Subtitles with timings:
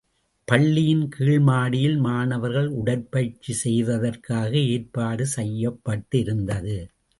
[0.47, 6.77] பள்ளியின் கீழ் மாடியில் மாணவர்கள் உடற்பயிற்சி செய்வதற்காக ஏற்பாடு செய்யப்பட்டிருந்தது.